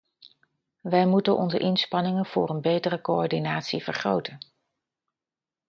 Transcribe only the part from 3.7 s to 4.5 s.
vergroten.